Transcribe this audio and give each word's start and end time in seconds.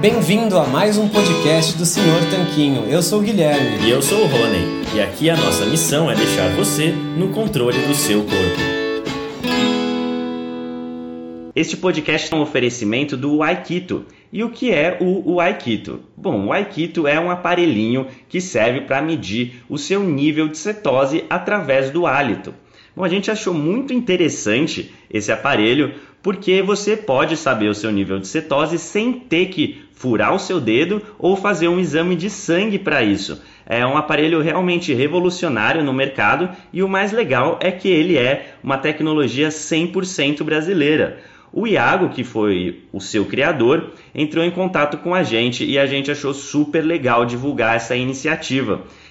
Bem-vindo 0.00 0.56
a 0.56 0.64
mais 0.64 0.96
um 0.96 1.08
podcast 1.08 1.76
do 1.76 1.84
Senhor 1.84 2.20
Tanquinho. 2.30 2.84
Eu 2.84 3.02
sou 3.02 3.18
o 3.18 3.22
Guilherme. 3.22 3.84
E 3.84 3.90
eu 3.90 4.00
sou 4.00 4.22
o 4.22 4.26
Rony. 4.28 4.84
E 4.94 5.00
aqui 5.00 5.28
a 5.28 5.36
nossa 5.36 5.66
missão 5.66 6.08
é 6.08 6.14
deixar 6.14 6.54
você 6.54 6.92
no 6.92 7.30
controle 7.30 7.76
do 7.84 7.92
seu 7.94 8.20
corpo. 8.20 8.78
Este 11.52 11.76
podcast 11.76 12.32
é 12.32 12.36
um 12.36 12.42
oferecimento 12.42 13.16
do 13.16 13.42
Aikito. 13.42 14.04
E 14.32 14.44
o 14.44 14.50
que 14.50 14.70
é 14.70 14.98
o, 15.00 15.40
Aikito? 15.40 15.98
Bom, 16.16 16.46
o 16.46 16.52
Aikito 16.52 17.08
é 17.08 17.18
um 17.18 17.28
aparelhinho 17.28 18.06
que 18.28 18.40
serve 18.40 18.82
para 18.82 19.02
medir 19.02 19.64
o 19.68 19.76
seu 19.76 20.04
nível 20.04 20.46
de 20.46 20.58
cetose 20.58 21.24
através 21.28 21.90
do 21.90 22.06
hálito. 22.06 22.54
Bom, 22.98 23.04
a 23.04 23.08
gente 23.08 23.30
achou 23.30 23.54
muito 23.54 23.92
interessante 23.92 24.92
esse 25.08 25.30
aparelho 25.30 25.94
porque 26.20 26.60
você 26.60 26.96
pode 26.96 27.36
saber 27.36 27.68
o 27.68 27.74
seu 27.74 27.92
nível 27.92 28.18
de 28.18 28.26
cetose 28.26 28.76
sem 28.76 29.12
ter 29.12 29.46
que 29.50 29.84
furar 29.92 30.34
o 30.34 30.38
seu 30.40 30.60
dedo 30.60 31.00
ou 31.16 31.36
fazer 31.36 31.68
um 31.68 31.78
exame 31.78 32.16
de 32.16 32.28
sangue 32.28 32.76
para 32.76 33.00
isso. 33.00 33.40
É 33.64 33.86
um 33.86 33.96
aparelho 33.96 34.40
realmente 34.40 34.92
revolucionário 34.92 35.84
no 35.84 35.92
mercado 35.92 36.48
e 36.72 36.82
o 36.82 36.88
mais 36.88 37.12
legal 37.12 37.56
é 37.62 37.70
que 37.70 37.86
ele 37.86 38.18
é 38.18 38.56
uma 38.64 38.76
tecnologia 38.76 39.50
100% 39.50 40.42
brasileira. 40.42 41.20
O 41.52 41.68
Iago, 41.68 42.08
que 42.08 42.24
foi 42.24 42.82
o 42.92 43.00
seu 43.00 43.24
criador, 43.24 43.92
entrou 44.12 44.44
em 44.44 44.50
contato 44.50 44.98
com 44.98 45.14
a 45.14 45.22
gente 45.22 45.64
e 45.64 45.78
a 45.78 45.86
gente 45.86 46.10
achou 46.10 46.34
super 46.34 46.84
legal 46.84 47.24
divulgar 47.24 47.76
essa 47.76 47.94
iniciativa. 47.94 48.82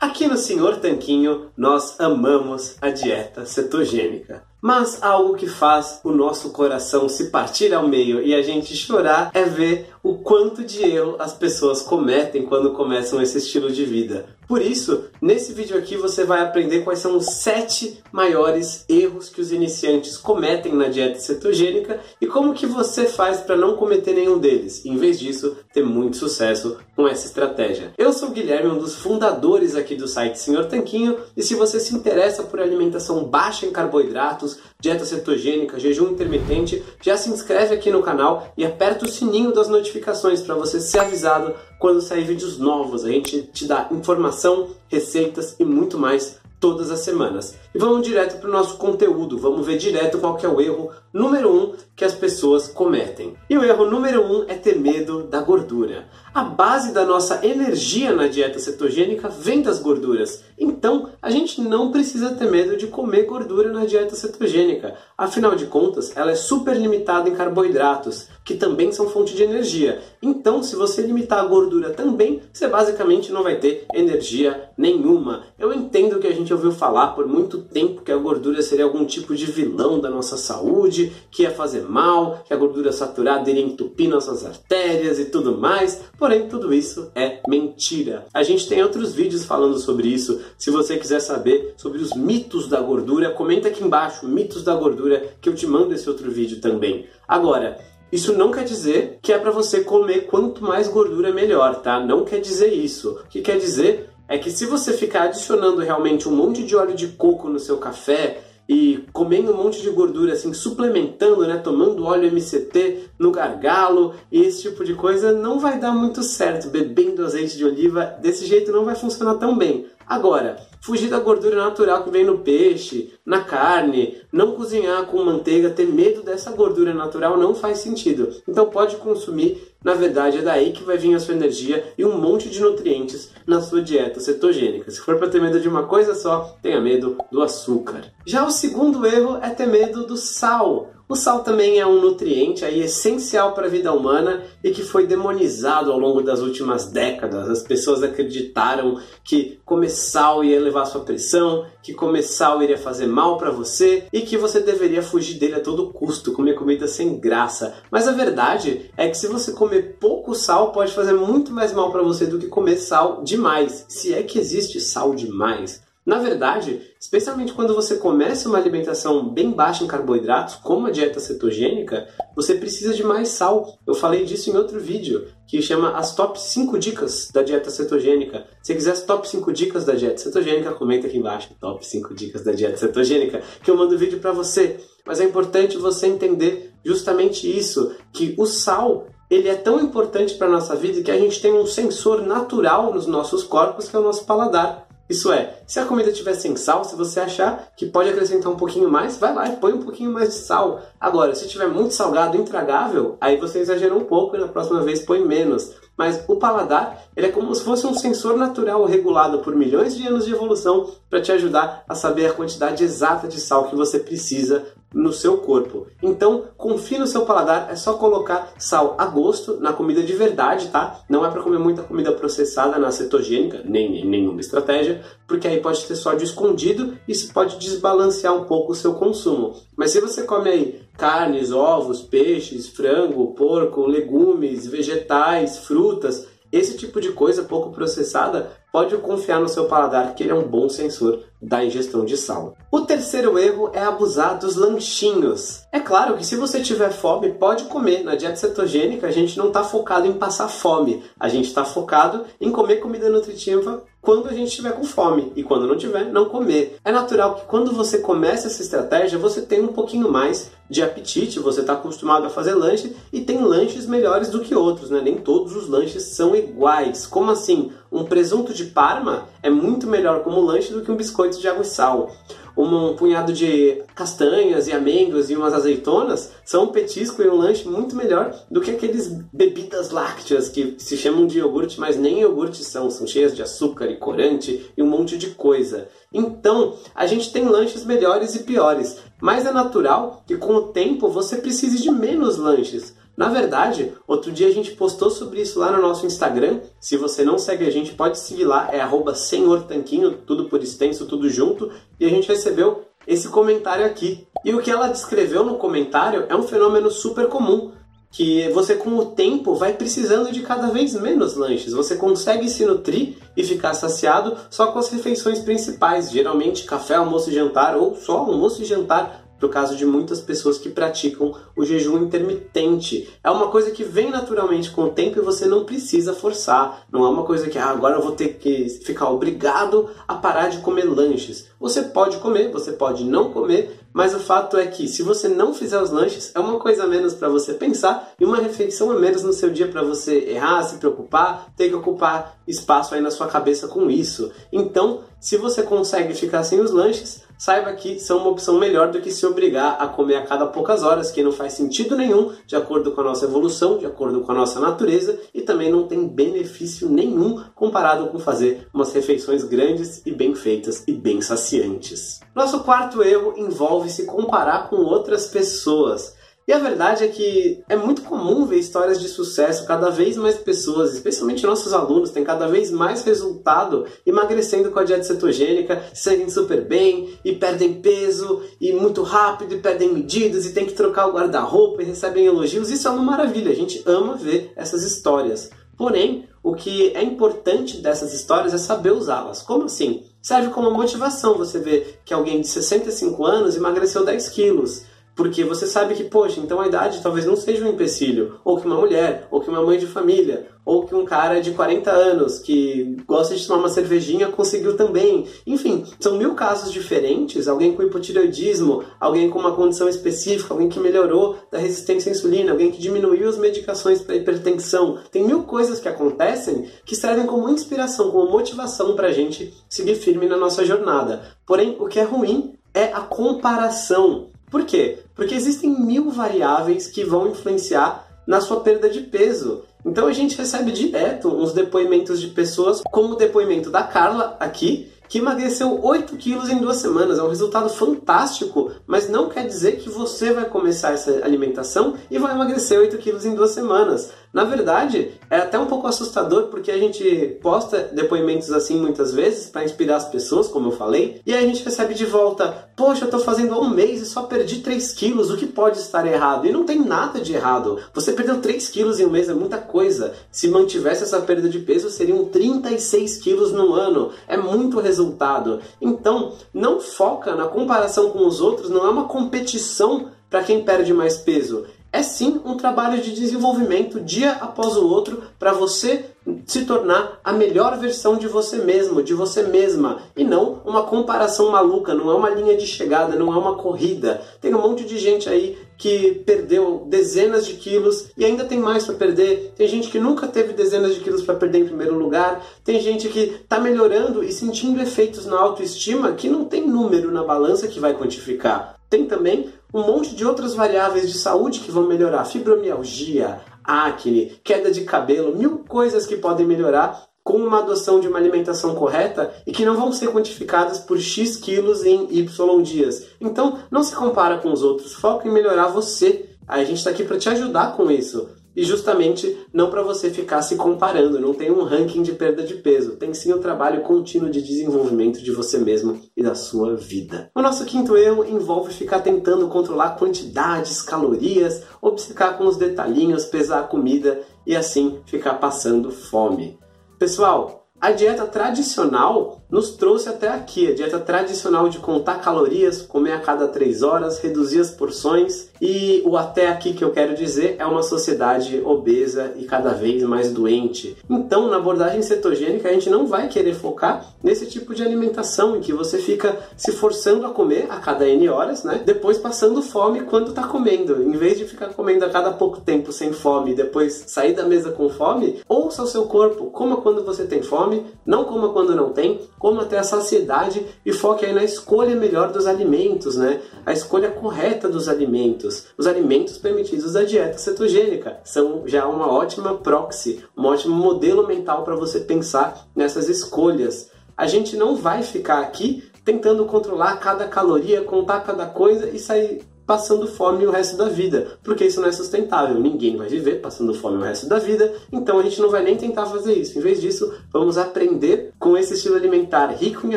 Aqui 0.00 0.26
no 0.26 0.36
Senhor 0.36 0.76
Tanquinho, 0.76 1.50
nós 1.56 2.00
amamos 2.00 2.76
a 2.80 2.90
dieta 2.90 3.44
cetogênica. 3.46 4.42
Mas 4.60 5.02
algo 5.02 5.36
que 5.36 5.46
faz 5.46 6.00
o 6.02 6.10
nosso 6.10 6.50
coração 6.50 7.08
se 7.08 7.30
partir 7.30 7.72
ao 7.72 7.86
meio 7.86 8.22
e 8.22 8.34
a 8.34 8.42
gente 8.42 8.74
chorar 8.74 9.30
é 9.34 9.44
ver 9.44 9.90
o 10.02 10.18
quanto 10.18 10.64
de 10.64 10.82
erro 10.82 11.16
as 11.18 11.32
pessoas 11.32 11.82
cometem 11.82 12.44
quando 12.44 12.72
começam 12.72 13.20
esse 13.20 13.38
estilo 13.38 13.70
de 13.70 13.84
vida. 13.84 14.26
Por 14.46 14.62
isso, 14.62 15.06
nesse 15.20 15.52
vídeo 15.52 15.76
aqui 15.76 15.96
você 15.96 16.24
vai 16.24 16.40
aprender 16.40 16.84
quais 16.84 17.00
são 17.00 17.16
os 17.16 17.26
sete 17.26 18.00
maiores 18.12 18.84
erros 18.88 19.28
que 19.28 19.40
os 19.40 19.50
iniciantes 19.50 20.16
cometem 20.16 20.72
na 20.72 20.86
dieta 20.86 21.18
cetogênica 21.18 21.98
e 22.20 22.26
como 22.28 22.54
que 22.54 22.64
você 22.64 23.06
faz 23.06 23.40
para 23.40 23.56
não 23.56 23.76
cometer 23.76 24.14
nenhum 24.14 24.38
deles. 24.38 24.86
Em 24.86 24.96
vez 24.96 25.18
disso, 25.18 25.56
ter 25.72 25.84
muito 25.84 26.16
sucesso 26.16 26.78
com 26.94 27.08
essa 27.08 27.26
estratégia. 27.26 27.92
Eu 27.98 28.12
sou 28.12 28.28
o 28.28 28.32
Guilherme, 28.32 28.70
um 28.70 28.78
dos 28.78 28.94
fundadores 28.94 29.65
aqui 29.74 29.96
do 29.96 30.06
site 30.06 30.38
Senhor 30.38 30.66
Tanquinho, 30.66 31.16
e 31.36 31.42
se 31.42 31.54
você 31.54 31.80
se 31.80 31.94
interessa 31.94 32.42
por 32.42 32.60
alimentação 32.60 33.24
baixa 33.24 33.64
em 33.64 33.72
carboidratos, 33.72 34.58
dieta 34.78 35.04
cetogênica, 35.04 35.80
jejum 35.80 36.10
intermitente, 36.10 36.84
já 37.02 37.16
se 37.16 37.30
inscreve 37.30 37.74
aqui 37.74 37.90
no 37.90 38.02
canal 38.02 38.52
e 38.56 38.64
aperta 38.64 39.06
o 39.06 39.08
sininho 39.08 39.52
das 39.52 39.68
notificações 39.68 40.42
para 40.42 40.54
você 40.54 40.78
ser 40.80 40.98
avisado 40.98 41.54
quando 41.78 42.00
sair 42.00 42.24
vídeos 42.24 42.58
novos. 42.58 43.04
A 43.04 43.08
gente 43.08 43.42
te 43.42 43.64
dá 43.64 43.88
informação, 43.90 44.68
receitas 44.88 45.56
e 45.58 45.64
muito 45.64 45.98
mais 45.98 46.38
todas 46.60 46.90
as 46.90 47.00
semanas. 47.00 47.54
E 47.74 47.78
vamos 47.78 48.06
direto 48.06 48.40
para 48.40 48.48
o 48.48 48.52
nosso 48.52 48.76
conteúdo, 48.76 49.38
vamos 49.38 49.66
ver 49.66 49.76
direto 49.76 50.18
qual 50.18 50.36
que 50.36 50.46
é 50.46 50.48
o 50.48 50.60
erro 50.60 50.90
número 51.16 51.50
um 51.50 51.72
que 51.96 52.04
as 52.04 52.14
pessoas 52.14 52.68
cometem. 52.68 53.34
E 53.48 53.56
o 53.56 53.64
erro 53.64 53.90
número 53.90 54.22
um 54.22 54.44
é 54.46 54.54
ter 54.54 54.78
medo 54.78 55.22
da 55.22 55.40
gordura. 55.40 56.04
A 56.34 56.44
base 56.44 56.92
da 56.92 57.06
nossa 57.06 57.40
energia 57.46 58.12
na 58.12 58.28
dieta 58.28 58.58
cetogênica 58.58 59.30
vem 59.30 59.62
das 59.62 59.78
gorduras. 59.78 60.44
Então, 60.58 61.08
a 61.22 61.30
gente 61.30 61.62
não 61.62 61.90
precisa 61.90 62.34
ter 62.34 62.50
medo 62.50 62.76
de 62.76 62.86
comer 62.86 63.24
gordura 63.24 63.72
na 63.72 63.86
dieta 63.86 64.14
cetogênica. 64.14 64.94
Afinal 65.16 65.56
de 65.56 65.64
contas, 65.64 66.14
ela 66.14 66.32
é 66.32 66.34
super 66.34 66.76
limitada 66.76 67.30
em 67.30 67.34
carboidratos, 67.34 68.28
que 68.44 68.54
também 68.54 68.92
são 68.92 69.08
fonte 69.08 69.34
de 69.34 69.42
energia. 69.42 70.02
Então, 70.20 70.62
se 70.62 70.76
você 70.76 71.00
limitar 71.00 71.40
a 71.40 71.48
gordura 71.48 71.90
também, 71.90 72.42
você 72.52 72.68
basicamente 72.68 73.32
não 73.32 73.42
vai 73.42 73.56
ter 73.56 73.86
energia 73.94 74.70
nenhuma. 74.76 75.44
Eu 75.58 75.72
entendo 75.72 76.18
que 76.18 76.26
a 76.26 76.34
gente 76.34 76.52
ouviu 76.52 76.72
falar 76.72 77.08
por 77.08 77.26
muito 77.26 77.58
tempo 77.58 78.02
que 78.02 78.12
a 78.12 78.16
gordura 78.16 78.60
seria 78.60 78.84
algum 78.84 79.06
tipo 79.06 79.34
de 79.34 79.46
vilão 79.46 79.98
da 79.98 80.10
nossa 80.10 80.36
saúde, 80.36 81.05
que 81.30 81.42
ia 81.42 81.50
fazer 81.50 81.82
mal, 81.82 82.42
que 82.46 82.52
a 82.52 82.56
gordura 82.56 82.92
saturada 82.92 83.50
iria 83.50 83.62
entupir 83.62 84.08
nossas 84.08 84.44
artérias 84.44 85.18
e 85.18 85.26
tudo 85.26 85.56
mais. 85.58 86.02
Porém, 86.18 86.48
tudo 86.48 86.72
isso 86.72 87.10
é 87.14 87.40
mentira. 87.48 88.26
A 88.32 88.42
gente 88.42 88.68
tem 88.68 88.82
outros 88.82 89.14
vídeos 89.14 89.44
falando 89.44 89.78
sobre 89.78 90.08
isso. 90.08 90.40
Se 90.56 90.70
você 90.70 90.96
quiser 90.96 91.20
saber 91.20 91.74
sobre 91.76 91.98
os 91.98 92.14
mitos 92.14 92.68
da 92.68 92.80
gordura, 92.80 93.30
comenta 93.30 93.68
aqui 93.68 93.84
embaixo, 93.84 94.26
mitos 94.26 94.62
da 94.62 94.74
gordura, 94.74 95.24
que 95.40 95.48
eu 95.48 95.54
te 95.54 95.66
mando 95.66 95.94
esse 95.94 96.08
outro 96.08 96.30
vídeo 96.30 96.60
também. 96.60 97.06
Agora, 97.28 97.78
Isso 98.10 98.32
não 98.32 98.52
quer 98.52 98.64
dizer 98.64 99.18
que 99.20 99.32
é 99.32 99.38
para 99.38 99.50
você 99.50 99.82
comer 99.82 100.26
quanto 100.26 100.62
mais 100.62 100.86
gordura 100.88 101.32
melhor, 101.32 101.76
tá? 101.82 101.98
Não 101.98 102.24
quer 102.24 102.40
dizer 102.40 102.72
isso. 102.72 103.20
O 103.24 103.28
que 103.28 103.40
quer 103.40 103.58
dizer 103.58 104.10
é 104.28 104.38
que 104.38 104.50
se 104.50 104.64
você 104.64 104.92
ficar 104.92 105.24
adicionando 105.24 105.80
realmente 105.80 106.28
um 106.28 106.32
monte 106.34 106.64
de 106.64 106.76
óleo 106.76 106.94
de 106.94 107.08
coco 107.08 107.48
no 107.48 107.58
seu 107.58 107.78
café 107.78 108.42
e 108.68 109.04
comendo 109.12 109.52
um 109.52 109.56
monte 109.56 109.80
de 109.80 109.90
gordura 109.90 110.32
assim, 110.32 110.52
suplementando, 110.52 111.46
né, 111.46 111.56
tomando 111.58 112.04
óleo 112.04 112.30
MCT 112.30 113.10
no 113.18 113.30
gargalo 113.30 114.14
e 114.30 114.42
esse 114.42 114.62
tipo 114.62 114.84
de 114.84 114.94
coisa, 114.94 115.32
não 115.32 115.58
vai 115.58 115.78
dar 115.78 115.92
muito 115.92 116.22
certo. 116.22 116.68
Bebendo 116.68 117.24
azeite 117.24 117.56
de 117.56 117.64
oliva 117.64 118.04
desse 118.20 118.46
jeito 118.46 118.72
não 118.72 118.84
vai 118.84 118.94
funcionar 118.94 119.34
tão 119.34 119.56
bem. 119.56 119.86
Agora, 120.06 120.56
fugir 120.80 121.10
da 121.10 121.18
gordura 121.18 121.56
natural 121.56 122.04
que 122.04 122.10
vem 122.10 122.24
no 122.24 122.38
peixe, 122.38 123.12
na 123.24 123.42
carne, 123.42 124.18
não 124.32 124.52
cozinhar 124.52 125.04
com 125.06 125.24
manteiga, 125.24 125.70
ter 125.70 125.86
medo 125.86 126.22
dessa 126.22 126.52
gordura 126.52 126.94
natural 126.94 127.36
não 127.36 127.56
faz 127.56 127.78
sentido. 127.78 128.30
Então 128.48 128.66
pode 128.66 128.94
consumir, 128.96 129.74
na 129.86 129.94
verdade 129.94 130.38
é 130.38 130.42
daí 130.42 130.72
que 130.72 130.82
vai 130.82 130.98
vir 130.98 131.14
a 131.14 131.20
sua 131.20 131.32
energia 131.32 131.94
e 131.96 132.04
um 132.04 132.18
monte 132.18 132.50
de 132.50 132.60
nutrientes 132.60 133.30
na 133.46 133.60
sua 133.60 133.80
dieta 133.80 134.18
cetogênica. 134.18 134.90
Se 134.90 134.98
for 135.00 135.16
para 135.16 135.28
ter 135.28 135.40
medo 135.40 135.60
de 135.60 135.68
uma 135.68 135.84
coisa 135.84 136.12
só, 136.12 136.58
tenha 136.60 136.80
medo 136.80 137.16
do 137.30 137.40
açúcar. 137.40 138.02
Já 138.26 138.44
o 138.44 138.50
segundo 138.50 139.06
erro 139.06 139.38
é 139.40 139.48
ter 139.50 139.68
medo 139.68 140.04
do 140.04 140.16
sal. 140.16 140.90
O 141.08 141.14
sal 141.14 141.44
também 141.44 141.78
é 141.78 141.86
um 141.86 142.00
nutriente 142.00 142.64
aí 142.64 142.80
essencial 142.80 143.52
para 143.52 143.66
a 143.66 143.70
vida 143.70 143.92
humana 143.92 144.42
e 144.62 144.72
que 144.72 144.82
foi 144.82 145.06
demonizado 145.06 145.92
ao 145.92 146.00
longo 146.00 146.20
das 146.20 146.40
últimas 146.40 146.86
décadas. 146.86 147.48
As 147.48 147.62
pessoas 147.62 148.02
acreditaram 148.02 149.00
que 149.22 149.60
comer 149.64 149.90
sal 149.90 150.42
ia 150.42 150.56
elevar 150.56 150.84
sua 150.84 151.02
pressão, 151.02 151.64
que 151.80 151.94
comer 151.94 152.22
sal 152.22 152.60
iria 152.60 152.76
fazer 152.76 153.06
mal 153.06 153.38
para 153.38 153.52
você 153.52 154.06
e 154.12 154.22
que 154.22 154.36
você 154.36 154.58
deveria 154.58 155.00
fugir 155.00 155.38
dele 155.38 155.54
a 155.54 155.60
todo 155.60 155.92
custo, 155.92 156.32
comer 156.32 156.56
comida 156.56 156.88
sem 156.88 157.20
graça. 157.20 157.74
Mas 157.88 158.08
a 158.08 158.12
verdade 158.12 158.90
é 158.96 159.08
que 159.08 159.16
se 159.16 159.28
você 159.28 159.52
comer 159.52 159.98
pouco 160.00 160.34
sal, 160.34 160.72
pode 160.72 160.92
fazer 160.92 161.12
muito 161.12 161.52
mais 161.52 161.72
mal 161.72 161.92
para 161.92 162.02
você 162.02 162.26
do 162.26 162.40
que 162.40 162.48
comer 162.48 162.78
sal 162.78 163.22
demais. 163.22 163.86
Se 163.88 164.12
é 164.12 164.24
que 164.24 164.40
existe 164.40 164.80
sal 164.80 165.14
demais. 165.14 165.85
Na 166.06 166.20
verdade, 166.20 166.80
especialmente 167.00 167.52
quando 167.52 167.74
você 167.74 167.96
começa 167.96 168.48
uma 168.48 168.58
alimentação 168.58 169.28
bem 169.28 169.50
baixa 169.50 169.82
em 169.82 169.88
carboidratos, 169.88 170.54
como 170.54 170.86
a 170.86 170.90
dieta 170.92 171.18
cetogênica, 171.18 172.06
você 172.36 172.54
precisa 172.54 172.94
de 172.94 173.02
mais 173.02 173.30
sal. 173.30 173.76
Eu 173.84 173.92
falei 173.92 174.24
disso 174.24 174.48
em 174.48 174.56
outro 174.56 174.78
vídeo, 174.78 175.26
que 175.48 175.60
chama 175.60 175.96
as 175.96 176.14
top 176.14 176.40
5 176.40 176.78
dicas 176.78 177.28
da 177.34 177.42
dieta 177.42 177.70
cetogênica. 177.70 178.46
Se 178.62 178.72
quiser 178.72 178.92
as 178.92 179.02
top 179.02 179.28
5 179.28 179.52
dicas 179.52 179.84
da 179.84 179.94
dieta 179.94 180.18
cetogênica, 180.18 180.70
comenta 180.74 181.08
aqui 181.08 181.18
embaixo, 181.18 181.48
top 181.60 181.84
5 181.84 182.14
dicas 182.14 182.44
da 182.44 182.52
dieta 182.52 182.76
cetogênica, 182.76 183.42
que 183.64 183.68
eu 183.68 183.76
mando 183.76 183.96
o 183.96 183.98
vídeo 183.98 184.20
para 184.20 184.30
você. 184.30 184.78
Mas 185.04 185.18
é 185.18 185.24
importante 185.24 185.76
você 185.76 186.06
entender 186.06 186.72
justamente 186.84 187.50
isso, 187.50 187.96
que 188.12 188.32
o 188.38 188.46
sal 188.46 189.08
ele 189.28 189.48
é 189.48 189.56
tão 189.56 189.80
importante 189.80 190.34
para 190.34 190.48
nossa 190.48 190.76
vida 190.76 191.02
que 191.02 191.10
a 191.10 191.18
gente 191.18 191.42
tem 191.42 191.52
um 191.52 191.66
sensor 191.66 192.24
natural 192.24 192.94
nos 192.94 193.08
nossos 193.08 193.42
corpos 193.42 193.88
que 193.88 193.96
é 193.96 193.98
o 193.98 194.02
nosso 194.02 194.24
paladar. 194.24 194.85
Isso 195.08 195.32
é, 195.32 195.60
se 195.66 195.78
a 195.78 195.84
comida 195.84 196.12
tiver 196.12 196.34
sem 196.34 196.56
sal, 196.56 196.84
se 196.84 196.96
você 196.96 197.20
achar 197.20 197.68
que 197.76 197.86
pode 197.86 198.08
acrescentar 198.08 198.52
um 198.52 198.56
pouquinho 198.56 198.90
mais, 198.90 199.18
vai 199.18 199.32
lá 199.32 199.48
e 199.48 199.56
põe 199.56 199.72
um 199.72 199.82
pouquinho 199.82 200.12
mais 200.12 200.30
de 200.30 200.40
sal. 200.40 200.82
Agora, 201.00 201.34
se 201.34 201.46
tiver 201.46 201.68
muito 201.68 201.94
salgado, 201.94 202.36
intragável, 202.36 203.16
aí 203.20 203.36
você 203.36 203.60
exagerou 203.60 204.00
um 204.00 204.04
pouco 204.04 204.36
e 204.36 204.40
na 204.40 204.48
próxima 204.48 204.80
vez 204.82 205.00
põe 205.00 205.24
menos. 205.24 205.72
Mas 205.96 206.22
o 206.28 206.36
paladar, 206.36 207.04
ele 207.16 207.28
é 207.28 207.32
como 207.32 207.54
se 207.54 207.64
fosse 207.64 207.86
um 207.86 207.94
sensor 207.94 208.36
natural 208.36 208.84
regulado 208.84 209.38
por 209.38 209.56
milhões 209.56 209.96
de 209.96 210.06
anos 210.06 210.26
de 210.26 210.32
evolução 210.32 210.90
para 211.08 211.22
te 211.22 211.32
ajudar 211.32 211.84
a 211.88 211.94
saber 211.94 212.26
a 212.26 212.34
quantidade 212.34 212.84
exata 212.84 213.26
de 213.26 213.40
sal 213.40 213.68
que 213.68 213.76
você 213.76 213.98
precisa 213.98 214.66
no 214.94 215.12
seu 215.12 215.38
corpo. 215.38 215.86
Então, 216.02 216.44
confie 216.56 216.98
no 216.98 217.06
seu 217.06 217.26
paladar, 217.26 217.68
é 217.70 217.76
só 217.76 217.94
colocar 217.94 218.52
sal 218.58 218.94
a 218.98 219.06
gosto 219.06 219.60
na 219.60 219.72
comida 219.72 220.02
de 220.02 220.12
verdade, 220.14 220.68
tá? 220.68 221.00
Não 221.08 221.24
é 221.24 221.30
para 221.30 221.42
comer 221.42 221.58
muita 221.58 221.82
comida 221.82 222.12
processada 222.12 222.78
na 222.78 222.90
cetogênica, 222.90 223.62
nem 223.64 224.04
nenhuma 224.04 224.40
estratégia, 224.40 225.02
porque 225.26 225.46
aí 225.46 225.60
pode 225.60 225.84
ter 225.84 225.96
sódio 225.96 226.24
escondido 226.24 226.96
e 227.06 227.12
isso 227.12 227.32
pode 227.32 227.58
desbalancear 227.58 228.34
um 228.34 228.44
pouco 228.44 228.72
o 228.72 228.76
seu 228.76 228.94
consumo. 228.94 229.54
Mas 229.76 229.90
se 229.90 230.00
você 230.00 230.22
come 230.22 230.50
aí 230.50 230.80
carnes, 230.96 231.52
ovos, 231.52 232.02
peixes, 232.02 232.68
frango, 232.68 233.34
porco, 233.34 233.86
legumes, 233.86 234.66
vegetais, 234.66 235.58
frutas, 235.58 236.26
esse 236.50 236.76
tipo 236.76 237.00
de 237.00 237.12
coisa 237.12 237.42
pouco 237.42 237.70
processada 237.70 238.50
pode 238.76 238.94
confiar 238.98 239.40
no 239.40 239.48
seu 239.48 239.64
paladar 239.64 240.14
que 240.14 240.22
ele 240.22 240.32
é 240.32 240.34
um 240.34 240.46
bom 240.46 240.68
sensor 240.68 241.20
da 241.40 241.64
ingestão 241.64 242.04
de 242.04 242.14
sal. 242.14 242.54
O 242.70 242.82
terceiro 242.82 243.38
erro 243.38 243.70
é 243.72 243.82
abusar 243.82 244.38
dos 244.38 244.54
lanchinhos. 244.54 245.62
É 245.72 245.80
claro 245.80 246.14
que 246.16 246.26
se 246.26 246.36
você 246.36 246.60
tiver 246.60 246.90
fome, 246.90 247.32
pode 247.32 247.64
comer. 247.64 248.04
Na 248.04 248.14
dieta 248.14 248.36
cetogênica, 248.36 249.06
a 249.06 249.10
gente 249.10 249.38
não 249.38 249.48
está 249.48 249.64
focado 249.64 250.06
em 250.06 250.12
passar 250.12 250.48
fome, 250.48 251.02
a 251.18 251.26
gente 251.26 251.46
está 251.46 251.64
focado 251.64 252.24
em 252.38 252.50
comer 252.50 252.76
comida 252.76 253.08
nutritiva 253.08 253.82
quando 254.06 254.28
a 254.28 254.32
gente 254.32 254.50
estiver 254.50 254.72
com 254.72 254.84
fome 254.84 255.32
e 255.34 255.42
quando 255.42 255.66
não 255.66 255.76
tiver, 255.76 256.04
não 256.04 256.26
comer. 256.26 256.78
É 256.84 256.92
natural 256.92 257.34
que 257.34 257.46
quando 257.46 257.72
você 257.72 257.98
começa 257.98 258.46
essa 258.46 258.62
estratégia, 258.62 259.18
você 259.18 259.42
tem 259.42 259.60
um 259.60 259.72
pouquinho 259.72 260.08
mais 260.08 260.52
de 260.70 260.80
apetite, 260.80 261.40
você 261.40 261.60
está 261.60 261.72
acostumado 261.72 262.24
a 262.24 262.30
fazer 262.30 262.54
lanche 262.54 262.94
e 263.12 263.20
tem 263.20 263.42
lanches 263.42 263.84
melhores 263.84 264.28
do 264.28 264.40
que 264.40 264.54
outros, 264.54 264.90
né? 264.90 265.00
Nem 265.02 265.16
todos 265.16 265.56
os 265.56 265.68
lanches 265.68 266.04
são 266.04 266.36
iguais. 266.36 267.04
Como 267.04 267.32
assim? 267.32 267.72
Um 267.90 268.04
presunto 268.04 268.54
de 268.54 268.65
Parma 268.66 269.28
é 269.42 269.50
muito 269.50 269.86
melhor 269.86 270.22
como 270.22 270.40
lanche 270.40 270.72
do 270.72 270.82
que 270.82 270.90
um 270.90 270.96
biscoito 270.96 271.38
de 271.38 271.48
água 271.48 271.62
e 271.62 271.66
sal. 271.66 272.10
Um 272.56 272.96
punhado 272.96 273.34
de 273.34 273.82
castanhas 273.94 274.66
e 274.66 274.72
amêndoas 274.72 275.28
e 275.28 275.36
umas 275.36 275.52
azeitonas 275.52 276.32
são 276.42 276.64
um 276.64 276.68
petisco 276.68 277.20
e 277.20 277.28
um 277.28 277.36
lanche 277.36 277.68
muito 277.68 277.94
melhor 277.94 278.34
do 278.50 278.62
que 278.62 278.70
aqueles 278.70 279.08
bebidas 279.30 279.90
lácteas 279.90 280.48
que 280.48 280.74
se 280.78 280.96
chamam 280.96 281.26
de 281.26 281.38
iogurte, 281.38 281.78
mas 281.78 281.98
nem 281.98 282.20
iogurte 282.20 282.64
são, 282.64 282.90
são 282.90 283.06
cheias 283.06 283.36
de 283.36 283.42
açúcar 283.42 283.90
e 283.90 283.98
corante 283.98 284.72
e 284.74 284.82
um 284.82 284.86
monte 284.86 285.18
de 285.18 285.30
coisa. 285.30 285.88
Então, 286.10 286.74
a 286.94 287.06
gente 287.06 287.30
tem 287.30 287.44
lanches 287.44 287.84
melhores 287.84 288.34
e 288.34 288.44
piores, 288.44 288.96
mas 289.20 289.44
é 289.44 289.52
natural 289.52 290.22
que 290.26 290.38
com 290.38 290.54
o 290.54 290.68
tempo 290.68 291.08
você 291.08 291.36
precise 291.36 291.82
de 291.82 291.90
menos 291.90 292.38
lanches. 292.38 292.94
Na 293.16 293.28
verdade, 293.28 293.94
outro 294.06 294.30
dia 294.30 294.46
a 294.46 294.52
gente 294.52 294.72
postou 294.72 295.10
sobre 295.10 295.40
isso 295.40 295.58
lá 295.58 295.70
no 295.70 295.80
nosso 295.80 296.04
Instagram. 296.04 296.60
Se 296.78 296.96
você 296.96 297.24
não 297.24 297.38
segue 297.38 297.66
a 297.66 297.70
gente, 297.70 297.94
pode 297.94 298.18
seguir 298.18 298.44
lá, 298.44 298.68
é 298.70 298.80
arroba 298.80 299.14
senhortanquinho, 299.14 300.18
tudo 300.26 300.44
por 300.44 300.62
extenso, 300.62 301.06
tudo 301.06 301.30
junto. 301.30 301.70
E 301.98 302.04
a 302.04 302.10
gente 302.10 302.28
recebeu 302.28 302.84
esse 303.06 303.28
comentário 303.28 303.86
aqui. 303.86 304.26
E 304.44 304.54
o 304.54 304.60
que 304.60 304.70
ela 304.70 304.88
descreveu 304.88 305.44
no 305.44 305.56
comentário 305.56 306.26
é 306.28 306.36
um 306.36 306.42
fenômeno 306.42 306.90
super 306.90 307.28
comum, 307.28 307.72
que 308.10 308.48
você 308.50 308.74
com 308.74 308.96
o 308.96 309.06
tempo 309.06 309.54
vai 309.54 309.72
precisando 309.72 310.30
de 310.30 310.42
cada 310.42 310.68
vez 310.68 310.94
menos 310.94 311.36
lanches. 311.36 311.72
Você 311.72 311.96
consegue 311.96 312.48
se 312.48 312.64
nutrir 312.64 313.16
e 313.36 313.44
ficar 313.44 313.74
saciado 313.74 314.36
só 314.50 314.68
com 314.68 314.78
as 314.78 314.90
refeições 314.90 315.38
principais, 315.38 316.10
geralmente 316.10 316.64
café, 316.64 316.96
almoço 316.96 317.30
e 317.30 317.34
jantar 317.34 317.76
ou 317.76 317.94
só 317.94 318.18
almoço 318.18 318.62
e 318.62 318.64
jantar 318.64 319.25
para 319.38 319.46
o 319.46 319.50
caso 319.50 319.76
de 319.76 319.84
muitas 319.84 320.20
pessoas 320.20 320.58
que 320.58 320.68
praticam 320.68 321.34
o 321.54 321.64
jejum 321.64 321.98
intermitente. 321.98 323.08
É 323.22 323.30
uma 323.30 323.48
coisa 323.48 323.70
que 323.70 323.84
vem 323.84 324.10
naturalmente 324.10 324.70
com 324.70 324.84
o 324.84 324.90
tempo 324.90 325.18
e 325.18 325.22
você 325.22 325.46
não 325.46 325.64
precisa 325.64 326.14
forçar. 326.14 326.86
Não 326.90 327.04
é 327.04 327.08
uma 327.08 327.24
coisa 327.24 327.48
que 327.48 327.58
ah, 327.58 327.70
agora 327.70 327.96
eu 327.96 328.02
vou 328.02 328.12
ter 328.12 328.34
que 328.34 328.68
ficar 328.84 329.10
obrigado 329.10 329.88
a 330.06 330.14
parar 330.14 330.48
de 330.48 330.58
comer 330.58 330.84
lanches. 330.84 331.48
Você 331.60 331.82
pode 331.82 332.18
comer, 332.18 332.50
você 332.50 332.72
pode 332.72 333.04
não 333.04 333.30
comer, 333.30 333.80
mas 333.92 334.14
o 334.14 334.20
fato 334.20 334.58
é 334.58 334.66
que 334.66 334.86
se 334.88 335.02
você 335.02 335.26
não 335.26 335.54
fizer 335.54 335.80
os 335.80 335.90
lanches, 335.90 336.30
é 336.34 336.38
uma 336.38 336.58
coisa 336.58 336.84
a 336.84 336.86
menos 336.86 337.14
para 337.14 337.30
você 337.30 337.54
pensar 337.54 338.12
e 338.20 338.26
uma 338.26 338.36
refeição 338.36 338.90
a 338.90 338.98
menos 338.98 339.22
no 339.22 339.32
seu 339.32 339.48
dia 339.48 339.68
para 339.68 339.82
você 339.82 340.32
errar, 340.32 340.62
se 340.64 340.76
preocupar, 340.76 341.46
ter 341.56 341.70
que 341.70 341.74
ocupar 341.74 342.36
espaço 342.46 342.94
aí 342.94 343.00
na 343.00 343.10
sua 343.10 343.26
cabeça 343.26 343.66
com 343.68 343.90
isso. 343.90 344.30
Então, 344.52 345.00
se 345.18 345.36
você 345.36 345.62
consegue 345.62 346.14
ficar 346.14 346.44
sem 346.44 346.60
os 346.60 346.70
lanches, 346.70 347.22
saiba 347.38 347.72
que 347.74 347.98
são 347.98 348.18
uma 348.18 348.30
opção 348.30 348.58
melhor 348.58 348.90
do 348.90 349.00
que 349.00 349.10
se 349.10 349.26
obrigar 349.26 349.76
a 349.80 349.86
comer 349.86 350.16
a 350.16 350.26
cada 350.26 350.46
poucas 350.46 350.82
horas, 350.82 351.10
que 351.10 351.22
não 351.22 351.32
faz 351.32 351.52
sentido 351.52 351.96
nenhum, 351.96 352.32
de 352.46 352.56
acordo 352.56 352.92
com 352.92 353.00
a 353.00 353.04
nossa 353.04 353.24
evolução, 353.24 353.78
de 353.78 353.86
acordo 353.86 354.20
com 354.22 354.32
a 354.32 354.34
nossa 354.34 354.60
natureza, 354.60 355.18
e 355.34 355.42
também 355.42 355.70
não 355.70 355.86
tem 355.86 356.06
benefício 356.06 356.88
nenhum 356.88 357.42
comparado 357.54 358.06
com 358.08 358.18
fazer 358.18 358.66
umas 358.72 358.92
refeições 358.92 359.44
grandes 359.44 360.02
e 360.04 360.12
bem 360.12 360.34
feitas 360.34 360.82
e 360.86 360.92
bem 360.92 361.20
saciantes. 361.20 362.20
Nosso 362.34 362.60
quarto 362.60 363.02
erro 363.02 363.34
envolve 363.36 363.90
se 363.90 364.04
comparar 364.04 364.68
com 364.68 364.76
outras 364.76 365.26
pessoas. 365.26 366.15
E 366.48 366.52
a 366.52 366.60
verdade 366.60 367.02
é 367.02 367.08
que 367.08 367.64
é 367.68 367.74
muito 367.74 368.02
comum 368.02 368.46
ver 368.46 368.58
histórias 368.58 369.00
de 369.00 369.08
sucesso, 369.08 369.66
cada 369.66 369.90
vez 369.90 370.16
mais 370.16 370.36
pessoas, 370.36 370.94
especialmente 370.94 371.44
nossos 371.44 371.72
alunos, 371.72 372.10
têm 372.10 372.22
cada 372.22 372.46
vez 372.46 372.70
mais 372.70 373.02
resultado 373.02 373.84
emagrecendo 374.06 374.70
com 374.70 374.78
a 374.78 374.84
dieta 374.84 375.02
cetogênica, 375.02 375.82
se 375.92 376.30
super 376.30 376.64
bem 376.64 377.18
e 377.24 377.34
perdem 377.34 377.80
peso 377.80 378.42
e 378.60 378.72
muito 378.72 379.02
rápido 379.02 379.54
e 379.56 379.58
perdem 379.58 379.92
medidas 379.92 380.46
e 380.46 380.52
tem 380.52 380.66
que 380.66 380.74
trocar 380.74 381.08
o 381.08 381.12
guarda-roupa 381.14 381.82
e 381.82 381.86
recebem 381.86 382.26
elogios. 382.26 382.70
Isso 382.70 382.86
é 382.86 382.92
uma 382.92 383.02
maravilha, 383.02 383.50
a 383.50 383.56
gente 383.56 383.82
ama 383.84 384.14
ver 384.14 384.52
essas 384.54 384.84
histórias. 384.84 385.50
Porém, 385.76 386.28
o 386.44 386.54
que 386.54 386.92
é 386.94 387.02
importante 387.02 387.78
dessas 387.78 388.14
histórias 388.14 388.54
é 388.54 388.58
saber 388.58 388.92
usá-las. 388.92 389.42
Como 389.42 389.64
assim? 389.64 390.04
Serve 390.22 390.50
como 390.50 390.70
motivação 390.70 391.36
você 391.36 391.58
ver 391.58 392.00
que 392.04 392.14
alguém 392.14 392.40
de 392.40 392.46
65 392.46 393.26
anos 393.26 393.56
emagreceu 393.56 394.04
10 394.04 394.28
quilos 394.28 394.84
Porque 395.16 395.42
você 395.44 395.66
sabe 395.66 395.94
que, 395.94 396.04
poxa, 396.04 396.38
então 396.40 396.60
a 396.60 396.66
idade 396.66 397.00
talvez 397.02 397.24
não 397.24 397.36
seja 397.36 397.64
um 397.64 397.70
empecilho. 397.70 398.38
Ou 398.44 398.60
que 398.60 398.66
uma 398.66 398.76
mulher, 398.76 399.26
ou 399.30 399.40
que 399.40 399.48
uma 399.48 399.64
mãe 399.64 399.78
de 399.78 399.86
família, 399.86 400.46
ou 400.62 400.84
que 400.84 400.94
um 400.94 401.06
cara 401.06 401.40
de 401.40 401.52
40 401.52 401.90
anos 401.90 402.38
que 402.38 402.98
gosta 403.06 403.34
de 403.34 403.46
tomar 403.46 403.60
uma 403.60 403.68
cervejinha 403.70 404.28
conseguiu 404.28 404.76
também. 404.76 405.26
Enfim, 405.46 405.86
são 405.98 406.18
mil 406.18 406.34
casos 406.34 406.70
diferentes. 406.70 407.48
Alguém 407.48 407.74
com 407.74 407.82
hipotireoidismo, 407.82 408.84
alguém 409.00 409.30
com 409.30 409.38
uma 409.38 409.54
condição 409.54 409.88
específica, 409.88 410.52
alguém 410.52 410.68
que 410.68 410.78
melhorou 410.78 411.36
da 411.50 411.58
resistência 411.58 412.10
à 412.10 412.14
insulina, 412.14 412.52
alguém 412.52 412.70
que 412.70 412.82
diminuiu 412.82 413.26
as 413.26 413.38
medicações 413.38 414.02
para 414.02 414.16
hipertensão. 414.16 414.98
Tem 415.10 415.24
mil 415.24 415.44
coisas 415.44 415.80
que 415.80 415.88
acontecem 415.88 416.68
que 416.84 416.94
servem 416.94 417.24
como 417.24 417.48
inspiração, 417.48 418.10
como 418.10 418.30
motivação 418.30 418.94
para 418.94 419.08
a 419.08 419.12
gente 419.12 419.54
seguir 419.66 419.94
firme 419.94 420.26
na 420.26 420.36
nossa 420.36 420.62
jornada. 420.62 421.22
Porém, 421.46 421.74
o 421.80 421.86
que 421.86 421.98
é 421.98 422.04
ruim 422.04 422.52
é 422.74 422.92
a 422.92 423.00
comparação. 423.00 424.35
Por 424.50 424.64
quê? 424.64 424.98
Porque 425.14 425.34
existem 425.34 425.70
mil 425.70 426.10
variáveis 426.10 426.86
que 426.86 427.04
vão 427.04 427.28
influenciar 427.28 428.06
na 428.26 428.40
sua 428.40 428.60
perda 428.60 428.88
de 428.88 429.00
peso. 429.00 429.62
Então 429.84 430.06
a 430.06 430.12
gente 430.12 430.36
recebe 430.36 430.72
direto 430.72 431.28
uns 431.28 431.52
depoimentos 431.52 432.20
de 432.20 432.28
pessoas, 432.28 432.82
como 432.90 433.14
o 433.14 433.16
depoimento 433.16 433.70
da 433.70 433.84
Carla 433.84 434.36
aqui, 434.40 434.90
que 435.08 435.18
emagreceu 435.18 435.80
8 435.82 436.16
quilos 436.16 436.48
em 436.48 436.58
duas 436.58 436.78
semanas. 436.78 437.18
É 437.18 437.22
um 437.22 437.28
resultado 437.28 437.68
fantástico, 437.68 438.72
mas 438.86 439.08
não 439.08 439.28
quer 439.28 439.46
dizer 439.46 439.76
que 439.76 439.88
você 439.88 440.32
vai 440.32 440.46
começar 440.46 440.92
essa 440.92 441.24
alimentação 441.24 441.94
e 442.10 442.18
vai 442.18 442.34
emagrecer 442.34 442.78
8 442.78 442.98
quilos 442.98 443.24
em 443.24 443.34
duas 443.34 443.50
semanas. 443.52 444.10
Na 444.36 444.44
verdade, 444.44 445.12
é 445.30 445.38
até 445.38 445.58
um 445.58 445.64
pouco 445.64 445.86
assustador 445.86 446.48
porque 446.48 446.70
a 446.70 446.76
gente 446.76 447.38
posta 447.40 447.88
depoimentos 447.90 448.52
assim 448.52 448.78
muitas 448.78 449.10
vezes 449.10 449.48
para 449.48 449.64
inspirar 449.64 449.96
as 449.96 450.10
pessoas, 450.10 450.46
como 450.46 450.68
eu 450.68 450.72
falei, 450.72 451.22
e 451.24 451.32
aí 451.32 451.42
a 451.42 451.46
gente 451.46 451.64
recebe 451.64 451.94
de 451.94 452.04
volta: 452.04 452.68
Poxa, 452.76 453.06
eu 453.06 453.10
tô 453.10 453.18
fazendo 453.18 453.58
um 453.58 453.70
mês 453.70 454.02
e 454.02 454.04
só 454.04 454.24
perdi 454.24 454.56
3 454.60 454.92
quilos, 454.92 455.30
o 455.30 455.38
que 455.38 455.46
pode 455.46 455.78
estar 455.78 456.06
errado? 456.06 456.46
E 456.46 456.52
não 456.52 456.66
tem 456.66 456.78
nada 456.78 457.18
de 457.18 457.32
errado. 457.32 457.78
Você 457.94 458.12
perdeu 458.12 458.42
3 458.42 458.68
quilos 458.68 459.00
em 459.00 459.06
um 459.06 459.10
mês, 459.10 459.30
é 459.30 459.32
muita 459.32 459.56
coisa. 459.56 460.12
Se 460.30 460.48
mantivesse 460.48 461.04
essa 461.04 461.18
perda 461.22 461.48
de 461.48 461.60
peso, 461.60 461.88
seriam 461.88 462.26
36 462.26 463.16
quilos 463.16 463.52
no 463.52 463.72
ano. 463.72 464.10
É 464.28 464.36
muito 464.36 464.80
resultado. 464.80 465.60
Então, 465.80 466.34
não 466.52 466.78
foca 466.78 467.34
na 467.34 467.46
comparação 467.46 468.10
com 468.10 468.26
os 468.26 468.42
outros, 468.42 468.68
não 468.68 468.86
é 468.86 468.90
uma 468.90 469.04
competição 469.04 470.10
para 470.28 470.42
quem 470.42 470.62
perde 470.62 470.92
mais 470.92 471.16
peso 471.16 471.64
é 471.96 472.02
sim 472.02 472.40
um 472.44 472.56
trabalho 472.56 473.00
de 473.00 473.14
desenvolvimento 473.14 473.98
dia 474.00 474.32
após 474.32 474.76
o 474.76 474.86
outro 474.86 475.22
para 475.38 475.52
você 475.52 476.04
se 476.44 476.64
tornar 476.64 477.20
a 477.24 477.32
melhor 477.32 477.78
versão 477.78 478.16
de 478.16 478.26
você 478.26 478.58
mesmo, 478.58 479.02
de 479.02 479.14
você 479.14 479.44
mesma, 479.44 480.02
e 480.16 480.24
não 480.24 480.60
uma 480.64 480.82
comparação 480.82 481.50
maluca, 481.50 481.94
não 481.94 482.10
é 482.10 482.14
uma 482.14 482.28
linha 482.28 482.56
de 482.56 482.66
chegada, 482.66 483.16
não 483.16 483.32
é 483.32 483.36
uma 483.38 483.54
corrida. 483.54 484.20
Tem 484.40 484.52
um 484.54 484.60
monte 484.60 484.84
de 484.84 484.98
gente 484.98 485.28
aí 485.28 485.56
que 485.78 486.22
perdeu 486.26 486.84
dezenas 486.86 487.46
de 487.46 487.54
quilos 487.54 488.08
e 488.16 488.24
ainda 488.24 488.44
tem 488.44 488.58
mais 488.58 488.84
para 488.84 488.96
perder. 488.96 489.52
Tem 489.56 489.68
gente 489.68 489.88
que 489.88 489.98
nunca 489.98 490.26
teve 490.26 490.52
dezenas 490.52 490.94
de 490.94 491.00
quilos 491.00 491.22
para 491.22 491.36
perder 491.36 491.60
em 491.60 491.66
primeiro 491.66 491.96
lugar. 491.96 492.44
Tem 492.64 492.80
gente 492.80 493.08
que 493.08 493.20
está 493.20 493.58
melhorando 493.58 494.22
e 494.22 494.32
sentindo 494.32 494.82
efeitos 494.82 495.24
na 495.24 495.38
autoestima 495.38 496.12
que 496.12 496.28
não 496.28 496.44
tem 496.44 496.66
número 496.66 497.10
na 497.10 497.22
balança 497.22 497.68
que 497.68 497.80
vai 497.80 497.94
quantificar. 497.94 498.76
Tem 498.88 499.04
também 499.04 499.52
um 499.72 499.82
monte 499.82 500.14
de 500.14 500.24
outras 500.24 500.54
variáveis 500.54 501.10
de 501.10 501.18
saúde 501.18 501.60
que 501.60 501.70
vão 501.70 501.86
melhorar: 501.86 502.24
fibromialgia, 502.24 503.40
acne, 503.64 504.38
queda 504.42 504.70
de 504.70 504.82
cabelo, 504.82 505.36
mil 505.36 505.58
coisas 505.58 506.06
que 506.06 506.16
podem 506.16 506.46
melhorar 506.46 507.06
com 507.24 507.38
uma 507.38 507.58
adoção 507.58 507.98
de 507.98 508.06
uma 508.06 508.18
alimentação 508.18 508.74
correta 508.76 509.32
e 509.44 509.50
que 509.50 509.64
não 509.64 509.76
vão 509.76 509.92
ser 509.92 510.12
quantificadas 510.12 510.78
por 510.78 511.00
X 511.00 511.36
quilos 511.36 511.84
em 511.84 512.06
Y 512.10 512.62
dias. 512.62 513.08
Então, 513.20 513.58
não 513.68 513.82
se 513.82 513.96
compara 513.96 514.38
com 514.38 514.52
os 514.52 514.62
outros, 514.62 514.94
foca 514.94 515.26
em 515.26 515.32
melhorar 515.32 515.66
você. 515.66 516.30
A 516.46 516.62
gente 516.62 516.78
está 516.78 516.90
aqui 516.90 517.02
para 517.02 517.18
te 517.18 517.28
ajudar 517.28 517.76
com 517.76 517.90
isso 517.90 518.28
e 518.56 518.64
justamente 518.64 519.46
não 519.52 519.70
para 519.70 519.82
você 519.82 520.10
ficar 520.10 520.40
se 520.40 520.56
comparando, 520.56 521.20
não 521.20 521.34
tem 521.34 521.50
um 521.50 521.62
ranking 521.62 522.02
de 522.02 522.12
perda 522.12 522.42
de 522.42 522.54
peso, 522.54 522.96
tem 522.96 523.12
sim 523.12 523.32
o 523.32 523.36
um 523.36 523.40
trabalho 523.40 523.82
contínuo 523.82 524.30
de 524.30 524.40
desenvolvimento 524.40 525.22
de 525.22 525.30
você 525.30 525.58
mesmo 525.58 526.00
e 526.16 526.22
da 526.22 526.34
sua 526.34 526.74
vida. 526.74 527.30
O 527.34 527.42
nosso 527.42 527.66
quinto 527.66 527.96
erro 527.96 528.24
envolve 528.24 528.72
ficar 528.72 529.00
tentando 529.00 529.46
controlar 529.48 529.96
quantidades, 529.96 530.80
calorias, 530.80 531.62
obcecar 531.82 532.38
com 532.38 532.46
os 532.46 532.56
detalhinhos, 532.56 533.26
pesar 533.26 533.60
a 533.60 533.64
comida 533.64 534.22
e 534.46 534.56
assim 534.56 534.98
ficar 535.04 535.34
passando 535.34 535.90
fome. 535.90 536.58
Pessoal, 536.98 537.66
a 537.78 537.92
dieta 537.92 538.24
tradicional 538.26 539.42
nos 539.50 539.72
trouxe 539.72 540.08
até 540.08 540.28
aqui. 540.28 540.66
A 540.66 540.74
dieta 540.74 540.98
tradicional 540.98 541.68
de 541.68 541.78
contar 541.78 542.22
calorias, 542.22 542.80
comer 542.80 543.12
a 543.12 543.20
cada 543.20 543.48
três 543.48 543.82
horas, 543.82 544.18
reduzir 544.18 544.60
as 544.60 544.70
porções 544.70 545.50
e 545.60 546.02
o 546.04 546.16
até 546.16 546.48
aqui 546.48 546.72
que 546.72 546.84
eu 546.84 546.90
quero 546.90 547.14
dizer 547.14 547.56
é 547.58 547.66
uma 547.66 547.82
sociedade 547.82 548.60
obesa 548.64 549.32
e 549.36 549.44
cada 549.44 549.72
vez 549.72 550.02
mais 550.02 550.32
doente. 550.32 550.96
Então, 551.08 551.48
na 551.48 551.56
abordagem 551.56 552.02
cetogênica, 552.02 552.68
a 552.68 552.72
gente 552.72 552.90
não 552.90 553.06
vai 553.06 553.28
querer 553.28 553.54
focar 553.54 554.14
nesse 554.22 554.46
tipo 554.46 554.74
de 554.74 554.82
alimentação 554.82 555.56
em 555.56 555.60
que 555.60 555.72
você 555.72 555.98
fica 555.98 556.36
se 556.56 556.72
forçando 556.72 557.26
a 557.26 557.30
comer 557.30 557.66
a 557.68 557.76
cada 557.76 558.08
N 558.08 558.28
horas, 558.28 558.64
né? 558.64 558.82
Depois 558.84 559.18
passando 559.18 559.62
fome 559.62 560.02
quando 560.02 560.32
tá 560.32 560.46
comendo. 560.46 561.02
Em 561.02 561.12
vez 561.12 561.38
de 561.38 561.44
ficar 561.44 561.68
comendo 561.68 562.04
a 562.04 562.10
cada 562.10 562.32
pouco 562.32 562.60
tempo 562.60 562.92
sem 562.92 563.12
fome 563.12 563.52
e 563.52 563.54
depois 563.54 564.04
sair 564.06 564.34
da 564.34 564.44
mesa 564.44 564.72
com 564.72 564.88
fome, 564.88 565.40
ouça 565.48 565.82
o 565.82 565.86
seu 565.86 566.06
corpo, 566.06 566.46
coma 566.46 566.78
quando 566.78 567.04
você 567.04 567.24
tem 567.24 567.42
fome, 567.42 567.84
não 568.04 568.24
coma 568.24 568.50
quando 568.50 568.74
não 568.74 568.90
tem 568.90 569.20
coma 569.38 569.62
até 569.62 569.78
a 569.78 569.84
saciedade 569.84 570.66
e 570.84 570.92
foque 570.92 571.24
aí 571.24 571.32
na 571.32 571.44
escolha 571.44 571.94
melhor 571.94 572.32
dos 572.32 572.46
alimentos, 572.46 573.16
né? 573.16 573.40
A 573.64 573.72
escolha 573.72 574.10
correta 574.10 574.68
dos 574.68 574.88
alimentos. 574.88 575.45
Os 575.76 575.86
alimentos 575.86 576.38
permitidos 576.38 576.92
da 576.92 577.02
dieta 577.02 577.38
cetogênica 577.38 578.20
são 578.24 578.62
já 578.66 578.86
uma 578.86 579.10
ótima 579.10 579.54
proxy, 579.54 580.24
um 580.36 580.44
ótimo 580.44 580.74
modelo 580.74 581.26
mental 581.26 581.64
para 581.64 581.76
você 581.76 582.00
pensar 582.00 582.66
nessas 582.74 583.08
escolhas. 583.08 583.90
A 584.16 584.26
gente 584.26 584.56
não 584.56 584.76
vai 584.76 585.02
ficar 585.02 585.40
aqui 585.40 585.84
tentando 586.04 586.44
controlar 586.46 586.96
cada 586.96 587.26
caloria, 587.26 587.82
contar 587.82 588.20
cada 588.20 588.46
coisa 588.46 588.88
e 588.88 588.98
sair 588.98 589.44
passando 589.66 590.06
fome 590.06 590.46
o 590.46 590.50
resto 590.50 590.76
da 590.76 590.88
vida, 590.88 591.38
porque 591.42 591.64
isso 591.64 591.80
não 591.80 591.88
é 591.88 591.92
sustentável. 591.92 592.58
Ninguém 592.60 592.96
vai 592.96 593.08
viver 593.08 593.40
passando 593.40 593.74
fome 593.74 593.96
o 593.96 594.02
resto 594.02 594.28
da 594.28 594.38
vida, 594.38 594.72
então 594.92 595.18
a 595.18 595.22
gente 595.22 595.40
não 595.40 595.50
vai 595.50 595.62
nem 595.62 595.76
tentar 595.76 596.06
fazer 596.06 596.34
isso. 596.34 596.56
Em 596.56 596.62
vez 596.62 596.80
disso, 596.80 597.12
vamos 597.32 597.58
aprender 597.58 598.32
com 598.38 598.56
esse 598.56 598.74
estilo 598.74 598.94
alimentar 598.94 599.48
rico 599.48 599.86
em 599.86 599.96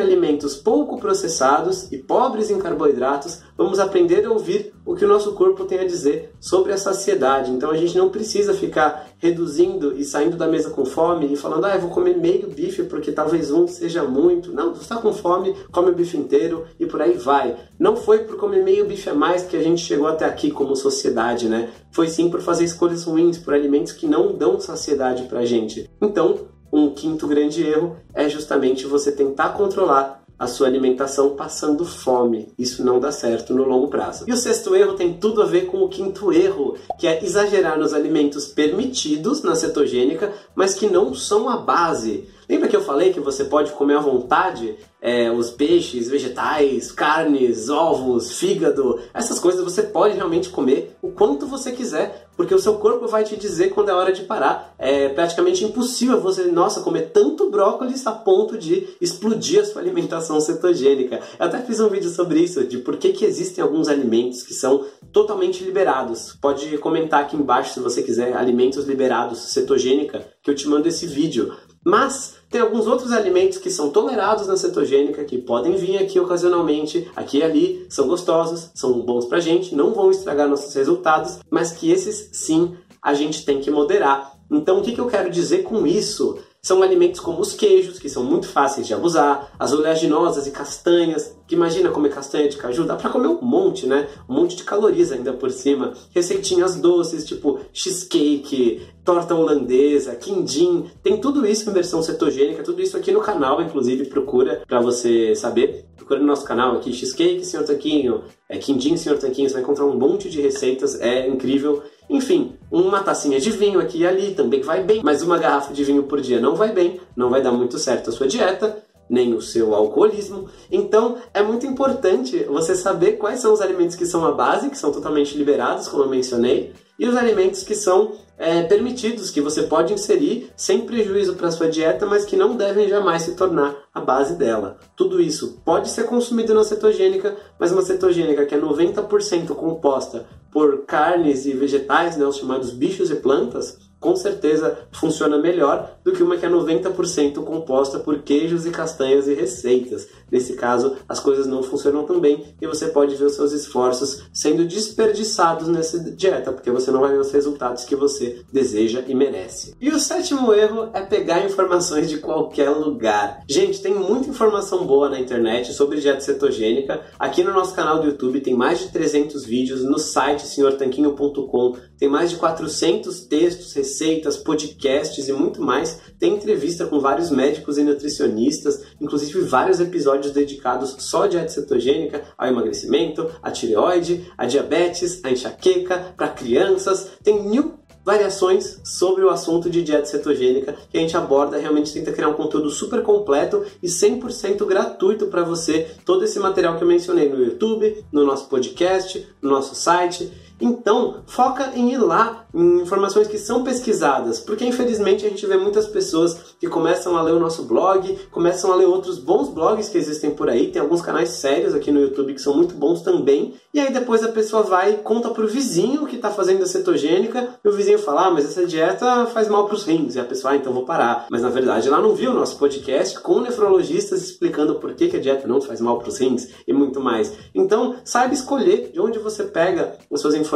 alimentos 0.00 0.56
pouco 0.56 0.98
processados 0.98 1.90
e 1.92 1.98
pobres 1.98 2.50
em 2.50 2.58
carboidratos, 2.58 3.42
vamos 3.56 3.78
aprender 3.78 4.26
a 4.26 4.32
ouvir 4.32 4.74
o 4.84 4.94
que 4.94 5.04
o 5.04 5.08
nosso 5.08 5.32
corpo 5.32 5.64
tem 5.64 5.78
a 5.78 5.86
dizer 5.86 6.32
sobre 6.40 6.72
a 6.72 6.78
saciedade. 6.78 7.50
Então 7.50 7.70
a 7.70 7.76
gente 7.76 7.96
não 7.96 8.08
precisa 8.08 8.54
ficar 8.54 9.08
reduzindo 9.18 9.96
e 9.96 10.04
saindo 10.04 10.36
da 10.36 10.46
mesa 10.46 10.70
com 10.70 10.84
fome 10.84 11.32
e 11.32 11.36
falando, 11.36 11.66
ah, 11.66 11.74
eu 11.74 11.80
vou 11.80 11.90
comer 11.90 12.16
meio 12.16 12.48
bife 12.48 12.84
porque 12.84 13.12
talvez 13.12 13.50
um 13.50 13.66
seja 13.66 14.02
muito. 14.04 14.52
Não, 14.52 14.74
você 14.74 14.82
está 14.82 14.96
com 14.96 15.12
fome, 15.12 15.54
come 15.70 15.90
o 15.90 15.94
bife 15.94 16.16
inteiro 16.16 16.64
e 16.78 16.86
por 16.86 17.00
aí 17.00 17.14
vai. 17.14 17.56
Não 17.78 17.96
foi 17.96 18.20
por 18.20 18.36
comer 18.36 18.62
meio 18.62 18.86
bife 18.86 19.08
a 19.08 19.14
mais 19.14 19.44
que 19.44 19.56
a 19.56 19.62
gente 19.62 19.84
chegou 19.84 20.06
até 20.06 20.24
aqui 20.24 20.50
como 20.50 20.74
sociedade, 20.74 21.48
né? 21.48 21.70
Foi 21.92 22.08
sim 22.08 22.30
por 22.30 22.40
fazer 22.40 22.64
escolhas 22.64 23.04
ruins, 23.04 23.38
por 23.38 23.54
alimentos 23.54 23.92
que 23.92 24.06
não 24.06 24.32
dão 24.36 24.58
saciedade 24.60 25.24
pra 25.24 25.44
gente. 25.44 25.88
Então, 26.00 26.48
um 26.72 26.90
quinto 26.90 27.26
grande 27.26 27.66
erro 27.66 27.96
é 28.14 28.28
justamente 28.28 28.86
você 28.86 29.10
tentar 29.10 29.50
controlar 29.50 30.19
a 30.40 30.46
sua 30.46 30.68
alimentação 30.68 31.36
passando 31.36 31.84
fome. 31.84 32.48
Isso 32.58 32.82
não 32.82 32.98
dá 32.98 33.12
certo 33.12 33.52
no 33.52 33.62
longo 33.62 33.88
prazo. 33.88 34.24
E 34.26 34.32
o 34.32 34.36
sexto 34.38 34.74
erro 34.74 34.94
tem 34.94 35.12
tudo 35.12 35.42
a 35.42 35.44
ver 35.44 35.66
com 35.66 35.82
o 35.82 35.88
quinto 35.90 36.32
erro, 36.32 36.76
que 36.98 37.06
é 37.06 37.22
exagerar 37.22 37.78
nos 37.78 37.92
alimentos 37.92 38.46
permitidos 38.46 39.42
na 39.42 39.54
cetogênica, 39.54 40.32
mas 40.54 40.72
que 40.72 40.86
não 40.86 41.14
são 41.14 41.46
a 41.46 41.58
base. 41.58 42.26
Lembra 42.50 42.66
que 42.66 42.74
eu 42.74 42.82
falei 42.82 43.12
que 43.12 43.20
você 43.20 43.44
pode 43.44 43.70
comer 43.70 43.94
à 43.94 44.00
vontade 44.00 44.74
é, 45.00 45.30
os 45.30 45.50
peixes, 45.50 46.10
vegetais, 46.10 46.90
carnes, 46.90 47.68
ovos, 47.68 48.40
fígado? 48.40 48.98
Essas 49.14 49.38
coisas 49.38 49.62
você 49.62 49.84
pode 49.84 50.16
realmente 50.16 50.48
comer 50.48 50.96
o 51.00 51.12
quanto 51.12 51.46
você 51.46 51.70
quiser, 51.70 52.28
porque 52.36 52.52
o 52.52 52.58
seu 52.58 52.74
corpo 52.74 53.06
vai 53.06 53.22
te 53.22 53.36
dizer 53.36 53.70
quando 53.70 53.90
é 53.90 53.94
hora 53.94 54.12
de 54.12 54.22
parar. 54.22 54.74
É 54.76 55.08
praticamente 55.10 55.64
impossível 55.64 56.20
você, 56.20 56.42
nossa, 56.46 56.80
comer 56.80 57.12
tanto 57.12 57.48
brócolis 57.48 58.04
a 58.04 58.10
ponto 58.10 58.58
de 58.58 58.88
explodir 59.00 59.60
a 59.60 59.64
sua 59.64 59.80
alimentação 59.80 60.40
cetogênica. 60.40 61.20
Eu 61.38 61.46
até 61.46 61.60
fiz 61.60 61.78
um 61.78 61.88
vídeo 61.88 62.10
sobre 62.10 62.40
isso, 62.40 62.64
de 62.64 62.78
por 62.78 62.96
que, 62.96 63.12
que 63.12 63.24
existem 63.24 63.62
alguns 63.62 63.86
alimentos 63.86 64.42
que 64.42 64.54
são 64.54 64.84
totalmente 65.12 65.62
liberados. 65.62 66.36
Pode 66.42 66.78
comentar 66.78 67.20
aqui 67.20 67.36
embaixo 67.36 67.74
se 67.74 67.80
você 67.80 68.02
quiser 68.02 68.36
alimentos 68.36 68.86
liberados 68.86 69.38
cetogênica, 69.52 70.26
que 70.42 70.50
eu 70.50 70.54
te 70.56 70.66
mando 70.66 70.88
esse 70.88 71.06
vídeo. 71.06 71.54
Mas 71.84 72.34
tem 72.50 72.60
alguns 72.60 72.86
outros 72.86 73.12
alimentos 73.12 73.58
que 73.58 73.70
são 73.70 73.90
tolerados 73.90 74.46
na 74.46 74.56
cetogênica, 74.56 75.24
que 75.24 75.38
podem 75.38 75.76
vir 75.76 75.98
aqui 75.98 76.20
ocasionalmente, 76.20 77.10
aqui 77.16 77.38
e 77.38 77.42
ali, 77.42 77.86
são 77.88 78.06
gostosos, 78.06 78.70
são 78.74 79.00
bons 79.00 79.24
pra 79.24 79.40
gente, 79.40 79.74
não 79.74 79.94
vão 79.94 80.10
estragar 80.10 80.48
nossos 80.48 80.74
resultados, 80.74 81.38
mas 81.50 81.72
que 81.72 81.90
esses 81.90 82.30
sim 82.32 82.76
a 83.00 83.14
gente 83.14 83.44
tem 83.44 83.60
que 83.60 83.70
moderar. 83.70 84.32
Então 84.50 84.78
o 84.78 84.82
que, 84.82 84.92
que 84.92 85.00
eu 85.00 85.06
quero 85.06 85.30
dizer 85.30 85.62
com 85.62 85.86
isso? 85.86 86.38
São 86.62 86.82
alimentos 86.82 87.20
como 87.20 87.40
os 87.40 87.54
queijos, 87.54 87.98
que 87.98 88.08
são 88.08 88.22
muito 88.22 88.46
fáceis 88.46 88.86
de 88.86 88.92
abusar, 88.92 89.52
as 89.58 89.72
oleaginosas 89.72 90.46
e 90.46 90.50
castanhas, 90.50 91.34
que 91.46 91.54
imagina 91.54 91.90
comer 91.90 92.10
castanha 92.10 92.48
de 92.48 92.56
caju, 92.56 92.84
dá 92.84 92.96
pra 92.96 93.10
comer 93.10 93.28
um 93.28 93.40
monte, 93.40 93.86
né? 93.86 94.08
Um 94.28 94.34
monte 94.34 94.56
de 94.56 94.64
calorias 94.64 95.10
ainda 95.10 95.32
por 95.32 95.50
cima. 95.50 95.94
Receitinhas 96.14 96.76
doces, 96.76 97.24
tipo 97.24 97.60
cheesecake, 97.72 98.86
torta 99.04 99.34
holandesa, 99.34 100.14
quindim, 100.14 100.90
tem 101.02 101.18
tudo 101.18 101.46
isso 101.46 101.68
em 101.68 101.72
versão 101.72 102.02
cetogênica, 102.02 102.62
tudo 102.62 102.82
isso 102.82 102.96
aqui 102.96 103.10
no 103.10 103.20
canal, 103.20 103.60
inclusive, 103.62 104.04
procura 104.04 104.62
para 104.66 104.80
você 104.80 105.34
saber. 105.34 105.86
Procura 105.96 106.20
no 106.20 106.26
nosso 106.26 106.44
canal 106.44 106.76
aqui, 106.76 106.92
cheesecake, 106.92 107.44
Senhor 107.44 107.64
Tanquinho, 107.64 108.22
é, 108.48 108.58
quindim, 108.58 108.96
Senhor 108.96 109.18
Tanquinho, 109.18 109.48
você 109.48 109.54
vai 109.54 109.62
encontrar 109.62 109.86
um 109.86 109.96
monte 109.96 110.28
de 110.28 110.40
receitas, 110.40 111.00
é 111.00 111.26
incrível. 111.26 111.82
Enfim, 112.10 112.56
uma 112.72 113.04
tacinha 113.04 113.38
de 113.38 113.52
vinho 113.52 113.78
aqui 113.78 113.98
e 113.98 114.06
ali 114.06 114.34
também 114.34 114.62
vai 114.62 114.82
bem, 114.82 115.00
mas 115.04 115.22
uma 115.22 115.38
garrafa 115.38 115.72
de 115.72 115.84
vinho 115.84 116.02
por 116.02 116.20
dia 116.20 116.40
não 116.40 116.56
vai 116.56 116.72
bem, 116.72 117.00
não 117.16 117.30
vai 117.30 117.40
dar 117.40 117.52
muito 117.52 117.78
certo 117.78 118.10
a 118.10 118.12
sua 118.12 118.26
dieta 118.26 118.82
nem 119.08 119.34
o 119.34 119.42
seu 119.42 119.74
alcoolismo. 119.74 120.48
Então, 120.70 121.16
é 121.34 121.42
muito 121.42 121.66
importante 121.66 122.44
você 122.44 122.76
saber 122.76 123.14
quais 123.14 123.40
são 123.40 123.52
os 123.52 123.60
alimentos 123.60 123.96
que 123.96 124.06
são 124.06 124.24
a 124.24 124.30
base, 124.30 124.70
que 124.70 124.78
são 124.78 124.92
totalmente 124.92 125.36
liberados, 125.36 125.88
como 125.88 126.04
eu 126.04 126.08
mencionei, 126.08 126.72
e 126.96 127.08
os 127.08 127.16
alimentos 127.16 127.64
que 127.64 127.74
são 127.74 128.12
é, 128.38 128.62
permitidos, 128.62 129.30
que 129.30 129.40
você 129.40 129.64
pode 129.64 129.92
inserir 129.92 130.50
sem 130.56 130.82
prejuízo 130.82 131.34
para 131.34 131.48
a 131.48 131.52
sua 131.52 131.68
dieta, 131.68 132.06
mas 132.06 132.24
que 132.24 132.36
não 132.36 132.56
devem 132.56 132.88
jamais 132.88 133.22
se 133.22 133.34
tornar 133.34 133.76
a 133.92 134.00
base 134.00 134.36
dela. 134.36 134.78
Tudo 134.96 135.20
isso 135.20 135.60
pode 135.64 135.90
ser 135.90 136.04
consumido 136.04 136.54
na 136.54 136.62
cetogênica, 136.62 137.36
mas 137.58 137.72
uma 137.72 137.82
cetogênica 137.82 138.46
que 138.46 138.54
é 138.54 138.60
90% 138.60 139.48
composta 139.54 140.26
por 140.50 140.84
carnes 140.84 141.46
e 141.46 141.52
vegetais, 141.52 142.16
né, 142.16 142.26
os 142.26 142.36
chamados 142.36 142.70
bichos 142.70 143.10
e 143.10 143.16
plantas, 143.16 143.89
com 144.00 144.16
certeza 144.16 144.78
funciona 144.90 145.38
melhor 145.38 145.98
do 146.02 146.12
que 146.12 146.22
uma 146.22 146.38
que 146.38 146.46
é 146.46 146.48
90% 146.48 147.44
composta 147.44 147.98
por 147.98 148.22
queijos 148.22 148.64
e 148.64 148.70
castanhas 148.70 149.28
e 149.28 149.34
receitas. 149.34 150.08
Nesse 150.30 150.54
caso, 150.54 150.96
as 151.08 151.20
coisas 151.20 151.46
não 151.46 151.62
funcionam 151.62 152.04
tão 152.04 152.18
bem 152.18 152.54
e 152.60 152.66
você 152.66 152.88
pode 152.88 153.14
ver 153.14 153.26
os 153.26 153.34
seus 153.34 153.52
esforços 153.52 154.24
sendo 154.32 154.64
desperdiçados 154.64 155.68
nessa 155.68 155.98
dieta, 155.98 156.52
porque 156.52 156.70
você 156.70 156.90
não 156.90 157.00
vai 157.00 157.12
ver 157.12 157.20
os 157.20 157.30
resultados 157.30 157.84
que 157.84 157.94
você 157.94 158.42
deseja 158.52 159.04
e 159.06 159.14
merece. 159.14 159.74
E 159.80 159.90
o 159.90 160.00
sétimo 160.00 160.54
erro 160.54 160.88
é 160.94 161.02
pegar 161.02 161.44
informações 161.44 162.08
de 162.08 162.18
qualquer 162.18 162.70
lugar. 162.70 163.42
Gente, 163.48 163.82
tem 163.82 163.94
muita 163.94 164.30
informação 164.30 164.86
boa 164.86 165.10
na 165.10 165.20
internet 165.20 165.72
sobre 165.74 166.00
dieta 166.00 166.20
cetogênica. 166.20 167.02
Aqui 167.18 167.42
no 167.42 167.52
nosso 167.52 167.74
canal 167.74 168.00
do 168.00 168.06
YouTube 168.06 168.40
tem 168.40 168.54
mais 168.54 168.78
de 168.78 168.88
300 168.88 169.44
vídeos, 169.44 169.84
no 169.84 169.98
site 169.98 170.46
senhortanquinho.com 170.46 171.76
tem 172.00 172.08
mais 172.08 172.30
de 172.30 172.36
400 172.36 173.20
textos, 173.26 173.72
receitas, 173.90 174.36
podcasts 174.36 175.28
e 175.28 175.32
muito 175.32 175.60
mais. 175.60 176.00
Tem 176.18 176.34
entrevista 176.34 176.86
com 176.86 177.00
vários 177.00 177.30
médicos 177.30 177.76
e 177.76 177.82
nutricionistas, 177.82 178.82
inclusive 179.00 179.40
vários 179.40 179.80
episódios 179.80 180.32
dedicados 180.32 180.94
só 180.98 181.24
à 181.24 181.28
dieta 181.28 181.48
cetogênica, 181.48 182.22
ao 182.38 182.48
emagrecimento, 182.48 183.28
à 183.42 183.50
tireoide, 183.50 184.30
à 184.38 184.46
diabetes, 184.46 185.20
à 185.24 185.30
enxaqueca, 185.30 186.14
para 186.16 186.28
crianças. 186.28 187.08
Tem 187.22 187.42
mil 187.42 187.80
variações 188.04 188.80
sobre 188.82 189.22
o 189.24 189.30
assunto 189.30 189.68
de 189.68 189.82
dieta 189.82 190.06
cetogênica 190.06 190.74
que 190.90 190.96
a 190.96 191.00
gente 191.00 191.16
aborda, 191.16 191.58
realmente 191.58 191.92
tenta 191.92 192.12
criar 192.12 192.28
um 192.28 192.34
conteúdo 192.34 192.70
super 192.70 193.02
completo 193.02 193.64
e 193.82 193.86
100% 193.86 194.64
gratuito 194.64 195.26
para 195.26 195.42
você, 195.42 195.86
todo 196.04 196.24
esse 196.24 196.38
material 196.38 196.76
que 196.76 196.84
eu 196.84 196.88
mencionei 196.88 197.28
no 197.28 197.42
YouTube, 197.44 198.04
no 198.10 198.24
nosso 198.24 198.48
podcast, 198.48 199.28
no 199.42 199.50
nosso 199.50 199.74
site. 199.74 200.32
Então, 200.60 201.22
foca 201.26 201.72
em 201.74 201.92
ir 201.92 201.98
lá 201.98 202.44
em 202.52 202.82
informações 202.82 203.28
que 203.28 203.38
são 203.38 203.62
pesquisadas, 203.62 204.40
porque 204.40 204.66
infelizmente 204.66 205.24
a 205.24 205.28
gente 205.28 205.46
vê 205.46 205.56
muitas 205.56 205.86
pessoas 205.86 206.36
que 206.58 206.66
começam 206.68 207.16
a 207.16 207.22
ler 207.22 207.32
o 207.32 207.38
nosso 207.38 207.62
blog, 207.62 208.18
começam 208.30 208.72
a 208.72 208.76
ler 208.76 208.86
outros 208.86 209.18
bons 209.18 209.48
blogs 209.48 209.88
que 209.88 209.96
existem 209.96 210.30
por 210.30 210.50
aí, 210.50 210.70
tem 210.70 210.82
alguns 210.82 211.00
canais 211.00 211.30
sérios 211.30 211.74
aqui 211.74 211.92
no 211.92 212.00
YouTube 212.00 212.34
que 212.34 212.42
são 212.42 212.54
muito 212.54 212.74
bons 212.74 213.02
também, 213.02 213.54
e 213.72 213.78
aí 213.78 213.92
depois 213.92 214.24
a 214.24 214.28
pessoa 214.28 214.64
vai 214.64 214.94
e 214.94 214.96
conta 214.96 215.30
pro 215.30 215.46
vizinho 215.46 216.06
que 216.06 216.16
está 216.16 216.30
fazendo 216.30 216.64
a 216.64 216.66
cetogênica, 216.66 217.50
e 217.64 217.68
o 217.68 217.72
vizinho 217.72 217.98
fala, 217.98 218.26
ah, 218.26 218.30
mas 218.30 218.44
essa 218.44 218.66
dieta 218.66 219.26
faz 219.26 219.48
mal 219.48 219.66
para 219.66 219.76
os 219.76 219.84
rins, 219.84 220.16
e 220.16 220.20
a 220.20 220.24
pessoa, 220.24 220.52
ah, 220.52 220.56
então 220.56 220.72
vou 220.72 220.84
parar. 220.84 221.26
Mas 221.30 221.42
na 221.42 221.50
verdade 221.50 221.86
ela 221.86 222.00
não 222.00 222.14
viu 222.14 222.32
o 222.32 222.34
nosso 222.34 222.58
podcast 222.58 223.20
com 223.20 223.40
nefrologistas 223.40 224.22
explicando 224.22 224.74
por 224.74 224.92
que, 224.94 225.08
que 225.08 225.16
a 225.16 225.20
dieta 225.20 225.46
não 225.46 225.60
faz 225.60 225.80
mal 225.80 225.98
para 225.98 226.08
os 226.08 226.18
rins 226.18 226.48
e 226.66 226.72
muito 226.72 227.00
mais. 227.00 227.32
Então, 227.54 227.94
saiba 228.04 228.34
escolher 228.34 228.90
de 228.92 229.00
onde 229.00 229.20
você 229.20 229.44
pega 229.44 229.96
as 230.12 230.20
suas 230.20 230.34
informações 230.34 230.49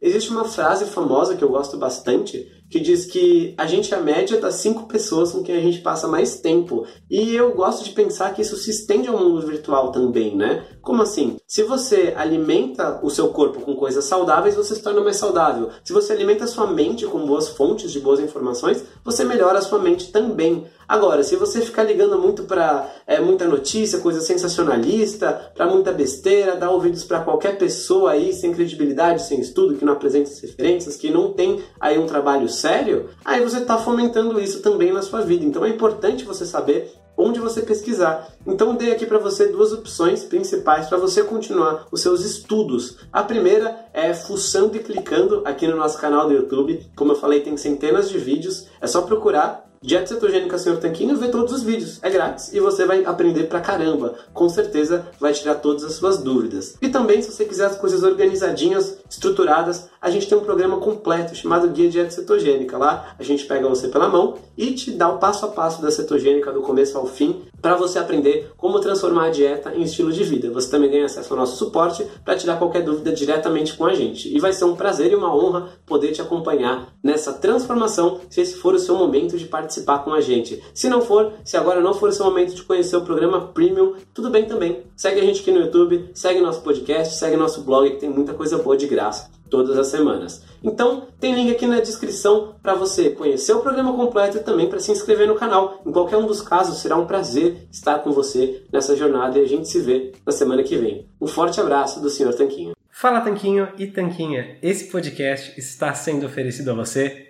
Existe 0.00 0.30
uma 0.30 0.44
frase 0.44 0.86
famosa 0.86 1.36
que 1.36 1.44
eu 1.44 1.48
gosto 1.48 1.76
bastante 1.76 2.46
que 2.70 2.78
diz 2.78 3.04
que 3.04 3.52
a 3.58 3.66
gente 3.66 3.92
é 3.92 3.96
a 3.96 4.00
média 4.00 4.40
das 4.40 4.54
cinco 4.54 4.86
pessoas 4.86 5.32
com 5.32 5.42
quem 5.42 5.56
a 5.56 5.60
gente 5.60 5.80
passa 5.80 6.06
mais 6.06 6.40
tempo. 6.40 6.86
E 7.10 7.34
eu 7.34 7.52
gosto 7.52 7.82
de 7.82 7.90
pensar 7.90 8.32
que 8.32 8.42
isso 8.42 8.56
se 8.56 8.70
estende 8.70 9.08
ao 9.08 9.18
mundo 9.18 9.44
virtual 9.44 9.90
também, 9.90 10.36
né? 10.36 10.64
Como 10.82 11.02
assim? 11.02 11.36
Se 11.46 11.62
você 11.62 12.14
alimenta 12.16 13.00
o 13.02 13.10
seu 13.10 13.28
corpo 13.28 13.60
com 13.60 13.76
coisas 13.76 14.04
saudáveis, 14.04 14.54
você 14.54 14.74
se 14.74 14.82
torna 14.82 15.02
mais 15.02 15.16
saudável. 15.16 15.68
Se 15.84 15.92
você 15.92 16.12
alimenta 16.12 16.44
a 16.44 16.46
sua 16.46 16.66
mente 16.66 17.06
com 17.06 17.26
boas 17.26 17.48
fontes 17.48 17.92
de 17.92 18.00
boas 18.00 18.18
informações, 18.18 18.82
você 19.04 19.24
melhora 19.24 19.58
a 19.58 19.62
sua 19.62 19.78
mente 19.78 20.10
também. 20.10 20.66
Agora, 20.88 21.22
se 21.22 21.36
você 21.36 21.60
ficar 21.60 21.84
ligando 21.84 22.18
muito 22.18 22.44
para 22.44 22.90
é, 23.06 23.20
muita 23.20 23.46
notícia, 23.46 24.00
coisa 24.00 24.20
sensacionalista, 24.20 25.52
para 25.54 25.66
muita 25.66 25.92
besteira, 25.92 26.56
dar 26.56 26.70
ouvidos 26.70 27.04
para 27.04 27.20
qualquer 27.20 27.58
pessoa 27.58 28.12
aí 28.12 28.32
sem 28.32 28.52
credibilidade, 28.52 29.22
sem 29.22 29.38
estudo, 29.38 29.76
que 29.76 29.84
não 29.84 29.92
apresenta 29.92 30.30
referências, 30.40 30.96
que 30.96 31.10
não 31.10 31.32
tem 31.32 31.62
aí 31.78 31.98
um 31.98 32.06
trabalho 32.06 32.48
sério, 32.48 33.10
aí 33.24 33.40
você 33.42 33.58
está 33.58 33.78
fomentando 33.78 34.40
isso 34.40 34.62
também 34.62 34.92
na 34.92 35.02
sua 35.02 35.20
vida. 35.20 35.44
Então 35.44 35.64
é 35.64 35.68
importante 35.68 36.24
você 36.24 36.44
saber 36.44 36.92
onde 37.20 37.40
você 37.40 37.62
pesquisar. 37.62 38.28
Então 38.46 38.74
dei 38.74 38.92
aqui 38.92 39.06
para 39.06 39.18
você 39.18 39.48
duas 39.48 39.72
opções 39.72 40.24
principais 40.24 40.88
para 40.88 40.98
você 40.98 41.22
continuar 41.22 41.86
os 41.92 42.00
seus 42.00 42.24
estudos. 42.24 42.98
A 43.12 43.22
primeira 43.22 43.86
é 43.92 44.12
fuçando 44.14 44.76
e 44.76 44.80
clicando 44.80 45.42
aqui 45.44 45.66
no 45.66 45.76
nosso 45.76 45.98
canal 45.98 46.26
do 46.26 46.34
YouTube. 46.34 46.86
Como 46.96 47.12
eu 47.12 47.16
falei, 47.16 47.40
tem 47.40 47.56
centenas 47.56 48.08
de 48.08 48.18
vídeos. 48.18 48.66
É 48.80 48.86
só 48.86 49.02
procurar 49.02 49.69
Dieta 49.82 50.08
Cetogênica 50.08 50.58
Senhor 50.58 50.76
Tanquinho, 50.78 51.16
vê 51.16 51.30
todos 51.30 51.54
os 51.54 51.62
vídeos, 51.62 51.98
é 52.02 52.10
grátis 52.10 52.52
e 52.52 52.60
você 52.60 52.84
vai 52.84 53.02
aprender 53.02 53.44
pra 53.44 53.62
caramba. 53.62 54.14
Com 54.30 54.46
certeza 54.46 55.06
vai 55.18 55.32
tirar 55.32 55.54
todas 55.54 55.82
as 55.84 55.94
suas 55.94 56.18
dúvidas. 56.18 56.76
E 56.82 56.90
também, 56.90 57.22
se 57.22 57.32
você 57.32 57.46
quiser 57.46 57.64
as 57.64 57.78
coisas 57.78 58.02
organizadinhas, 58.02 58.98
estruturadas, 59.08 59.88
a 59.98 60.10
gente 60.10 60.28
tem 60.28 60.36
um 60.36 60.44
programa 60.44 60.76
completo 60.76 61.34
chamado 61.34 61.70
Guia 61.70 61.88
Dieta 61.88 62.10
Cetogênica. 62.10 62.76
Lá 62.76 63.14
a 63.18 63.22
gente 63.22 63.46
pega 63.46 63.66
você 63.66 63.88
pela 63.88 64.06
mão 64.06 64.36
e 64.54 64.74
te 64.74 64.90
dá 64.90 65.08
o 65.08 65.16
passo 65.16 65.46
a 65.46 65.48
passo 65.48 65.80
da 65.80 65.90
cetogênica 65.90 66.52
do 66.52 66.60
começo 66.60 66.98
ao 66.98 67.06
fim 67.06 67.42
para 67.60 67.76
você 67.76 67.98
aprender 67.98 68.52
como 68.56 68.80
transformar 68.80 69.26
a 69.26 69.30
dieta 69.30 69.74
em 69.74 69.82
estilo 69.82 70.12
de 70.12 70.24
vida. 70.24 70.50
Você 70.50 70.70
também 70.70 70.90
ganha 70.90 71.06
acesso 71.06 71.32
ao 71.32 71.40
nosso 71.40 71.56
suporte 71.56 72.06
para 72.24 72.36
tirar 72.36 72.58
qualquer 72.58 72.82
dúvida 72.82 73.12
diretamente 73.12 73.74
com 73.74 73.84
a 73.84 73.94
gente. 73.94 74.34
E 74.34 74.38
vai 74.38 74.52
ser 74.52 74.64
um 74.64 74.76
prazer 74.76 75.12
e 75.12 75.14
uma 75.14 75.34
honra 75.34 75.68
poder 75.86 76.12
te 76.12 76.22
acompanhar 76.22 76.94
nessa 77.02 77.32
transformação, 77.32 78.20
se 78.28 78.40
esse 78.40 78.56
for 78.56 78.74
o 78.74 78.78
seu 78.78 78.96
momento 78.96 79.36
de 79.36 79.46
participar 79.46 80.00
com 80.00 80.12
a 80.12 80.20
gente. 80.20 80.62
Se 80.74 80.88
não 80.88 81.00
for, 81.00 81.32
se 81.44 81.56
agora 81.56 81.80
não 81.80 81.94
for 81.94 82.08
o 82.08 82.12
seu 82.12 82.24
momento 82.24 82.54
de 82.54 82.62
conhecer 82.62 82.96
o 82.96 83.02
programa 83.02 83.48
Premium, 83.48 83.94
tudo 84.14 84.30
bem 84.30 84.44
também. 84.44 84.84
Segue 84.96 85.20
a 85.20 85.24
gente 85.24 85.40
aqui 85.40 85.50
no 85.50 85.60
YouTube, 85.60 86.10
segue 86.14 86.40
nosso 86.40 86.62
podcast, 86.62 87.14
segue 87.14 87.36
nosso 87.36 87.62
blog 87.62 87.90
que 87.90 87.96
tem 87.96 88.10
muita 88.10 88.34
coisa 88.34 88.58
boa 88.58 88.76
de 88.76 88.86
graça 88.86 89.39
todas 89.50 89.76
as 89.76 89.88
semanas. 89.88 90.42
Então, 90.62 91.08
tem 91.18 91.34
link 91.34 91.50
aqui 91.50 91.66
na 91.66 91.80
descrição 91.80 92.54
para 92.62 92.74
você 92.74 93.10
conhecer 93.10 93.52
o 93.52 93.60
programa 93.60 93.92
completo 93.94 94.36
e 94.36 94.40
também 94.40 94.68
para 94.68 94.78
se 94.78 94.92
inscrever 94.92 95.26
no 95.26 95.34
canal. 95.34 95.82
Em 95.84 95.92
qualquer 95.92 96.16
um 96.16 96.26
dos 96.26 96.40
casos, 96.40 96.78
será 96.78 96.96
um 96.96 97.06
prazer 97.06 97.66
estar 97.70 97.98
com 97.98 98.12
você 98.12 98.62
nessa 98.72 98.96
jornada 98.96 99.38
e 99.38 99.42
a 99.42 99.48
gente 99.48 99.68
se 99.68 99.80
vê 99.80 100.12
na 100.24 100.32
semana 100.32 100.62
que 100.62 100.76
vem. 100.76 101.06
Um 101.20 101.26
forte 101.26 101.60
abraço 101.60 102.00
do 102.00 102.08
Sr. 102.08 102.34
Tanquinho. 102.34 102.72
Fala 102.90 103.20
Tanquinho 103.20 103.68
e 103.78 103.86
Tanquinha, 103.86 104.58
esse 104.62 104.84
podcast 104.90 105.58
está 105.58 105.94
sendo 105.94 106.26
oferecido 106.26 106.70
a 106.70 106.74
você 106.74 107.29